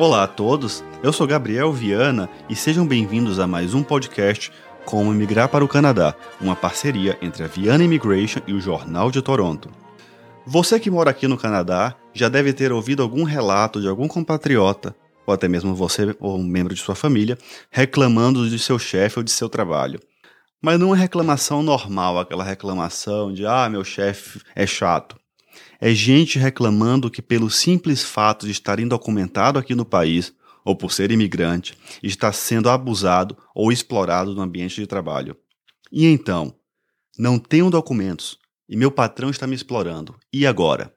[0.00, 4.50] Olá a todos, eu sou Gabriel Viana e sejam bem-vindos a mais um podcast
[4.86, 9.20] Como Imigrar para o Canadá, uma parceria entre a Viana Immigration e o Jornal de
[9.20, 9.70] Toronto.
[10.46, 14.96] Você que mora aqui no Canadá já deve ter ouvido algum relato de algum compatriota,
[15.26, 17.36] ou até mesmo você ou um membro de sua família,
[17.70, 20.00] reclamando de seu chefe ou de seu trabalho.
[20.62, 25.19] Mas não é reclamação normal, aquela reclamação de ah, meu chefe é chato.
[25.80, 30.32] É gente reclamando que, pelo simples fato de estar indocumentado aqui no país,
[30.64, 35.36] ou por ser imigrante, está sendo abusado ou explorado no ambiente de trabalho.
[35.90, 36.54] E então,
[37.18, 40.14] não tenho documentos e meu patrão está me explorando.
[40.32, 40.94] E agora?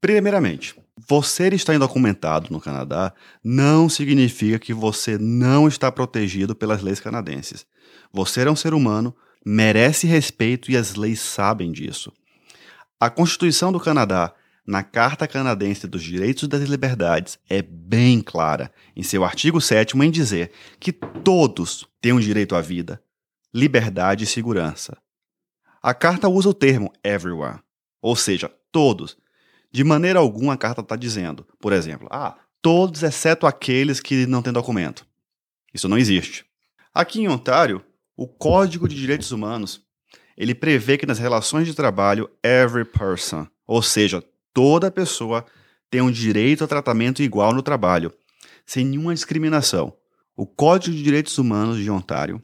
[0.00, 0.74] Primeiramente,
[1.08, 3.14] você estar indocumentado no Canadá
[3.44, 7.64] não significa que você não está protegido pelas leis canadenses.
[8.12, 9.14] Você é um ser humano,
[9.44, 12.12] merece respeito e as leis sabem disso.
[12.98, 14.32] A Constituição do Canadá,
[14.66, 19.98] na Carta Canadense dos Direitos e das Liberdades, é bem clara em seu artigo 7
[19.98, 23.02] em dizer que todos têm o um direito à vida,
[23.52, 24.96] liberdade e segurança.
[25.82, 27.60] A carta usa o termo everyone,
[28.00, 29.18] ou seja, todos.
[29.70, 34.40] De maneira alguma a carta está dizendo, por exemplo, ah, todos exceto aqueles que não
[34.40, 35.06] têm documento.
[35.72, 36.46] Isso não existe.
[36.94, 37.84] Aqui em Ontário,
[38.16, 39.85] o Código de Direitos Humanos
[40.36, 45.44] ele prevê que nas relações de trabalho, every person, ou seja, toda pessoa
[45.90, 48.12] tem um direito a tratamento igual no trabalho,
[48.64, 49.92] sem nenhuma discriminação.
[50.36, 52.42] O Código de Direitos Humanos de Ontário,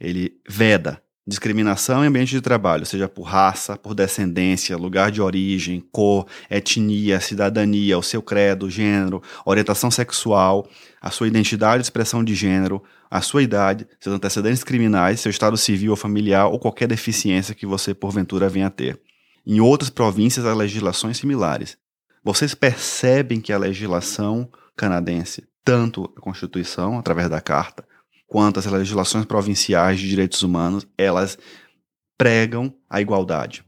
[0.00, 5.84] ele veda discriminação em ambiente de trabalho, seja por raça, por descendência, lugar de origem,
[5.90, 10.68] cor, etnia, cidadania, o seu credo, gênero, orientação sexual,
[11.00, 15.56] a sua identidade e expressão de gênero, a sua idade, seus antecedentes criminais, seu estado
[15.56, 19.00] civil ou familiar ou qualquer deficiência que você porventura venha a ter.
[19.44, 21.76] Em outras províncias há legislações similares.
[22.22, 27.84] Vocês percebem que a legislação canadense, tanto a Constituição, através da Carta,
[28.26, 31.38] quanto as legislações provinciais de direitos humanos, elas
[32.18, 33.64] pregam a igualdade.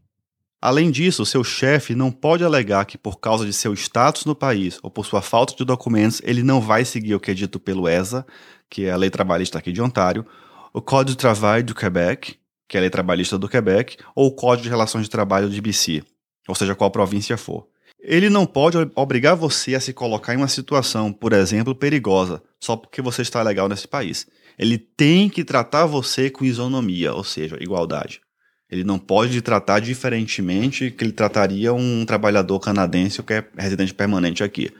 [0.61, 4.81] Além disso, seu chefe não pode alegar que, por causa de seu status no país
[4.83, 7.89] ou por sua falta de documentos, ele não vai seguir o que é dito pelo
[7.89, 8.27] ESA,
[8.69, 10.27] que é a lei trabalhista aqui de Ontário,
[10.73, 12.37] o Código de Trabalho do Quebec,
[12.69, 15.61] que é a lei trabalhista do Quebec, ou o Código de Relações de Trabalho de
[15.61, 16.03] BC,
[16.49, 17.69] ou seja, qual província for.
[18.01, 22.77] Ele não pode obrigar você a se colocar em uma situação, por exemplo, perigosa, só
[22.77, 24.27] porque você está legal nesse país.
[24.59, 28.21] Ele tem que tratar você com isonomia, ou seja, igualdade.
[28.71, 34.45] Ele não pode tratar diferentemente que ele trataria um trabalhador canadense que é residente permanente
[34.45, 34.71] aqui,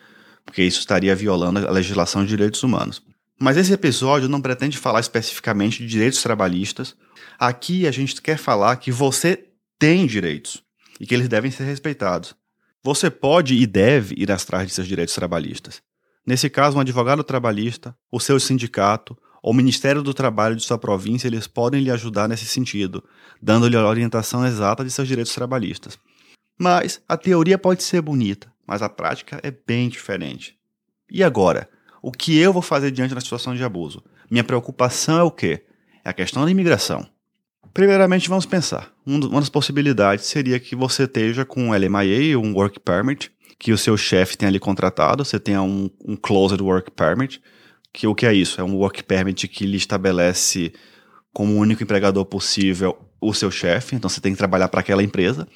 [0.45, 3.03] porque isso estaria violando a legislação de direitos humanos.
[3.41, 6.97] Mas esse episódio não pretende falar especificamente de direitos trabalhistas.
[7.39, 9.47] Aqui a gente quer falar que você
[9.79, 10.63] tem direitos
[11.01, 12.35] e que eles devem ser respeitados.
[12.83, 15.81] Você pode e deve ir atrás de seus direitos trabalhistas.
[16.29, 20.77] Nesse caso, um advogado trabalhista, o seu sindicato ou o Ministério do Trabalho de sua
[20.77, 23.03] província, eles podem lhe ajudar nesse sentido,
[23.41, 25.99] dando-lhe a orientação exata de seus direitos trabalhistas.
[26.59, 30.55] Mas a teoria pode ser bonita, mas a prática é bem diferente.
[31.11, 31.67] E agora?
[32.03, 34.05] O que eu vou fazer diante da situação de abuso?
[34.31, 35.65] Minha preocupação é o quê?
[36.05, 37.09] É a questão da imigração.
[37.73, 38.93] Primeiramente, vamos pensar.
[39.07, 43.79] Uma das possibilidades seria que você esteja com um LMIA, um Work Permit, que o
[43.79, 47.43] seu chefe tenha ali contratado, você tenha um, um Closed Work Permit,
[47.93, 48.61] que o que é isso?
[48.61, 50.73] É um Work Permit que lhe estabelece
[51.33, 55.49] como único empregador possível o seu chefe, então você tem que trabalhar para aquela empresa.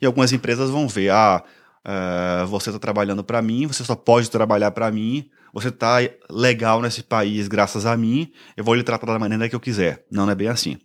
[0.00, 1.42] E algumas empresas vão ver, ah,
[1.84, 5.98] uh, você está trabalhando para mim, você só pode trabalhar para mim, você está
[6.28, 10.04] legal nesse país graças a mim, eu vou lhe tratar da maneira que eu quiser.
[10.10, 10.76] Não, não é bem assim.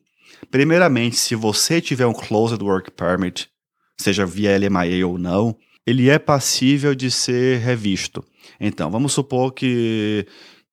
[0.51, 3.49] Primeiramente, se você tiver um Closed Work Permit,
[3.97, 8.23] seja via LMIA ou não, ele é passível de ser revisto.
[8.59, 10.25] Então, vamos supor que,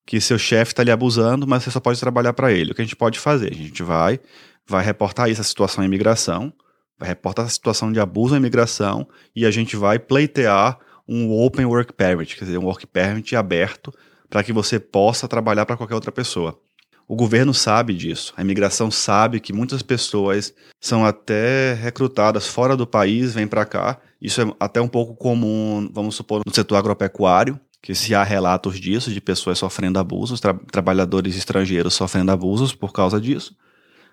[0.05, 2.71] que seu chefe está lhe abusando, mas você só pode trabalhar para ele.
[2.71, 3.51] O que a gente pode fazer?
[3.51, 4.19] A gente vai,
[4.67, 6.53] vai reportar isso, a situação em imigração,
[6.99, 11.65] vai reportar a situação de abuso em imigração e a gente vai pleitear um Open
[11.65, 13.93] Work Permit, quer dizer, um Work Permit aberto
[14.29, 16.59] para que você possa trabalhar para qualquer outra pessoa.
[17.07, 22.85] O governo sabe disso, a imigração sabe que muitas pessoas são até recrutadas fora do
[22.85, 23.97] país, vêm para cá.
[24.21, 28.77] Isso é até um pouco comum, vamos supor, no setor agropecuário, que se há relatos
[28.77, 33.55] disso, de pessoas sofrendo abusos, tra trabalhadores estrangeiros sofrendo abusos por causa disso.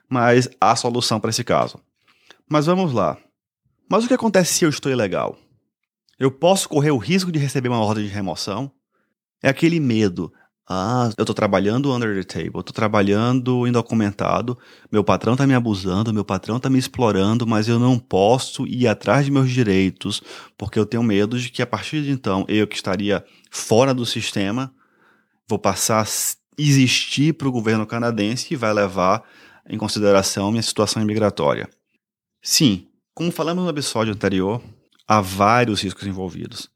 [0.09, 1.81] Mas há solução para esse caso.
[2.49, 3.19] Mas vamos lá.
[3.91, 5.37] Mas o que acontece se eu estou ilegal?
[6.17, 8.71] Eu posso correr o risco de receber uma ordem de remoção?
[9.43, 10.33] É aquele medo.
[10.67, 14.59] Ah, eu estou trabalhando under the table, estou trabalhando indocumentado,
[14.91, 18.89] meu patrão está me abusando, meu patrão está me explorando, mas eu não posso ir
[18.89, 20.23] atrás de meus direitos,
[20.57, 24.07] porque eu tenho medo de que a partir de então eu que estaria fora do
[24.07, 24.73] sistema
[25.47, 26.09] vou passar a
[26.57, 29.23] existir para o governo canadense e vai levar
[29.69, 31.69] em consideração minha situação imigratória.
[32.43, 34.63] Sim, como falamos no episódio anterior,
[35.07, 36.71] há vários riscos envolvidos.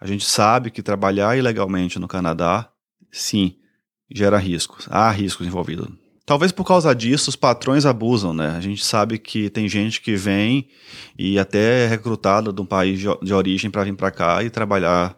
[0.00, 2.70] A gente sabe que trabalhar ilegalmente no Canadá,
[3.10, 3.56] sim,
[4.10, 4.86] gera riscos.
[4.90, 5.88] Há riscos envolvidos.
[6.24, 8.50] Talvez por causa disso os patrões abusam, né?
[8.50, 10.68] A gente sabe que tem gente que vem
[11.18, 15.16] e até é recrutada de um país de origem para vir para cá e trabalhar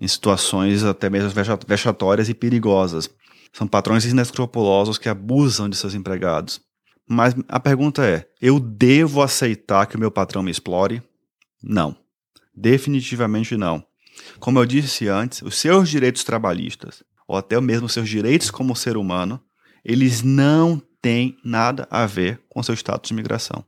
[0.00, 1.30] em situações até mesmo
[1.66, 3.10] vexatórias e perigosas.
[3.52, 6.60] São patrões inescrupulosos que abusam de seus empregados.
[7.08, 11.02] Mas a pergunta é: eu devo aceitar que o meu patrão me explore?
[11.62, 11.96] Não.
[12.54, 13.84] Definitivamente não.
[14.40, 18.96] Como eu disse antes, os seus direitos trabalhistas, ou até mesmo seus direitos como ser
[18.96, 19.40] humano,
[19.84, 23.64] eles não têm nada a ver com seu status de imigração.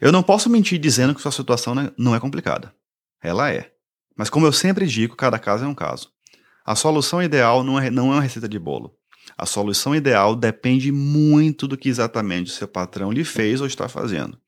[0.00, 2.74] Eu não posso mentir dizendo que sua situação não é complicada.
[3.22, 3.72] Ela é.
[4.16, 6.10] Mas como eu sempre digo, cada caso é um caso.
[6.64, 8.94] A solução ideal não é, não é uma receita de bolo.
[9.36, 13.88] A solução ideal depende muito do que exatamente o seu patrão lhe fez ou está
[13.88, 14.38] fazendo.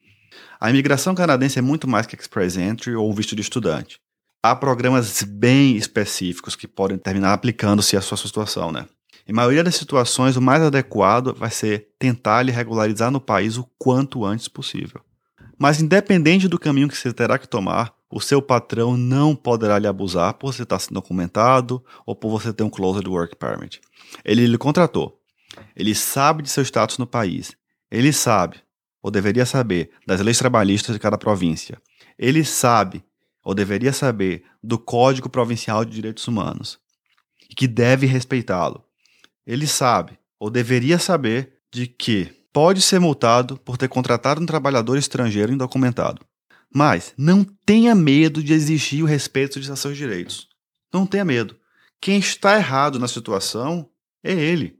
[0.60, 4.00] A imigração canadense é muito mais que Express Entry ou visto de estudante.
[4.46, 8.86] Há programas bem específicos que podem terminar aplicando-se à sua situação, né?
[9.26, 13.66] Em maioria das situações, o mais adequado vai ser tentar lhe regularizar no país o
[13.78, 15.00] quanto antes possível.
[15.58, 19.86] Mas independente do caminho que você terá que tomar, o seu patrão não poderá lhe
[19.86, 23.80] abusar por você estar sendo documentado ou por você ter um Closed Work Permit.
[24.22, 25.18] Ele lhe contratou.
[25.74, 27.56] Ele sabe de seu status no país.
[27.90, 28.58] Ele sabe,
[29.02, 31.80] ou deveria saber, das leis trabalhistas de cada província.
[32.18, 33.02] Ele sabe,
[33.44, 36.78] ou deveria saber, do Código Provincial de Direitos Humanos
[37.50, 38.82] e que deve respeitá-lo.
[39.46, 44.96] Ele sabe, ou deveria saber, de que pode ser multado por ter contratado um trabalhador
[44.96, 46.24] estrangeiro indocumentado.
[46.72, 50.48] Mas não tenha medo de exigir o respeito de seus direitos.
[50.92, 51.56] Não tenha medo.
[52.00, 53.88] Quem está errado na situação
[54.22, 54.78] é ele.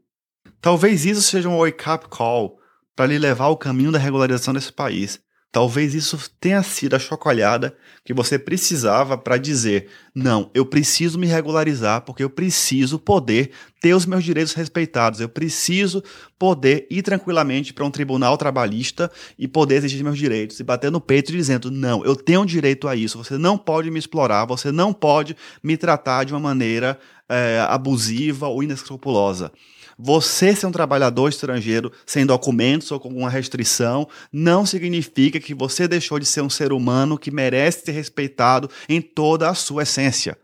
[0.61, 2.59] Talvez isso seja um wake-up call
[2.97, 5.21] para lhe levar ao caminho da regularização desse país.
[5.55, 11.29] Talvez isso tenha sido a chocolhada que você precisava para dizer: não, eu preciso me
[11.29, 16.03] regularizar porque eu preciso poder ter os meus direitos respeitados, eu preciso
[16.37, 19.09] poder ir tranquilamente para um tribunal trabalhista
[19.39, 20.59] e poder exigir meus direitos.
[20.59, 23.99] E bater no peito dizendo: não, eu tenho direito a isso, você não pode me
[24.01, 26.99] explorar, você não pode me tratar de uma maneira
[27.29, 29.53] é, abusiva ou inescrupulosa.
[29.99, 35.87] Você ser um trabalhador estrangeiro sem documentos ou com alguma restrição não significa que você
[35.87, 40.37] deixou de ser um ser humano que merece ser respeitado em toda a sua essência.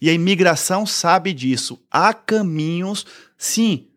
[0.00, 1.78] E a imigração sabe disso.
[1.90, 3.06] Há caminhos,
[3.38, 3.88] sim.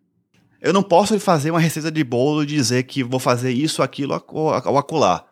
[0.62, 4.22] Eu não posso fazer uma receita de bolo e dizer que vou fazer isso, aquilo
[4.28, 5.26] ou acolá.